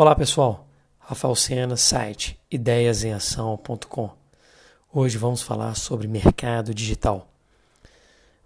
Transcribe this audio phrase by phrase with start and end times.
[0.00, 0.66] Olá pessoal,
[0.98, 4.10] Rafael Sena, site ideiasemação.com.
[4.90, 7.30] Hoje vamos falar sobre mercado digital.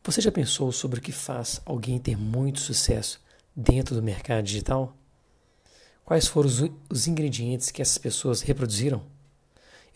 [0.02, 3.20] Você já pensou sobre o que faz alguém ter muito sucesso
[3.54, 4.96] dentro do mercado digital?
[6.04, 6.60] Quais foram os,
[6.90, 9.04] os ingredientes que essas pessoas reproduziram?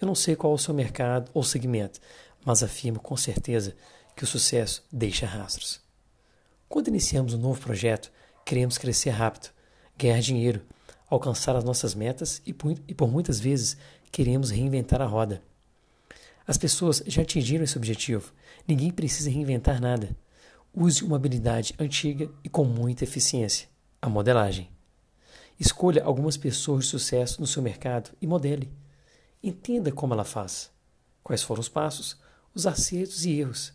[0.00, 1.98] Eu não sei qual é o seu mercado ou segmento,
[2.44, 3.74] mas afirmo com certeza
[4.14, 5.80] que o sucesso deixa rastros.
[6.68, 8.12] Quando iniciamos um novo projeto,
[8.44, 9.50] queremos crescer rápido,
[9.96, 10.62] ganhar dinheiro
[11.08, 13.76] alcançar as nossas metas e por, e por muitas vezes
[14.10, 15.42] queremos reinventar a roda.
[16.46, 18.32] As pessoas já atingiram esse objetivo.
[18.66, 20.16] Ninguém precisa reinventar nada.
[20.74, 23.68] Use uma habilidade antiga e com muita eficiência:
[24.00, 24.70] a modelagem.
[25.58, 28.70] Escolha algumas pessoas de sucesso no seu mercado e modele.
[29.42, 30.70] Entenda como ela faz.
[31.22, 32.16] Quais foram os passos,
[32.54, 33.72] os acertos e erros.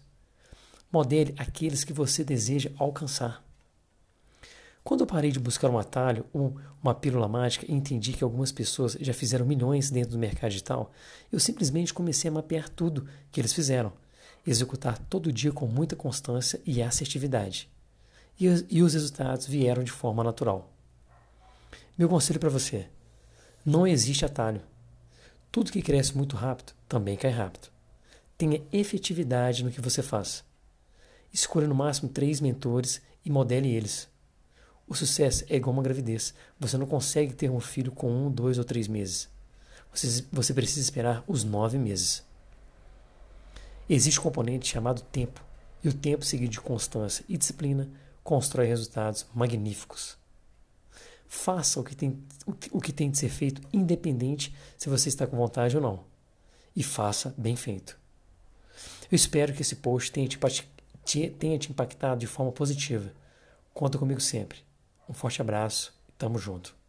[0.92, 3.44] Modele aqueles que você deseja alcançar.
[4.84, 8.52] Quando eu parei de buscar um atalho ou uma pílula mágica e entendi que algumas
[8.52, 10.92] pessoas já fizeram milhões dentro do mercado digital,
[11.32, 13.94] eu simplesmente comecei a mapear tudo que eles fizeram,
[14.46, 17.70] executar todo dia com muita constância e assertividade.
[18.38, 20.70] E, e os resultados vieram de forma natural.
[21.98, 22.88] Meu conselho para você:
[23.66, 24.62] não existe atalho.
[25.50, 27.70] Tudo que cresce muito rápido também cai rápido.
[28.38, 30.44] Tenha efetividade no que você faz.
[31.32, 34.12] Escolha no máximo três mentores e modele eles.
[34.88, 36.34] O sucesso é igual uma gravidez.
[36.60, 39.30] Você não consegue ter um filho com um, dois ou três meses.
[39.94, 42.24] Você, você precisa esperar os nove meses.
[43.90, 45.44] Existe um componente chamado tempo,
[45.84, 47.90] e o tempo seguido de constância e disciplina
[48.24, 50.18] constrói resultados magníficos.
[51.28, 52.24] Faça o que, tem,
[52.72, 56.04] o que tem de ser feito, independente se você está com vontade ou não.
[56.76, 57.98] E faça bem feito.
[59.12, 63.12] Eu espero que esse post tenha te, tenha te impactado de forma positiva.
[63.74, 64.60] Conta comigo sempre.
[65.08, 66.83] Um forte abraço e tamo junto.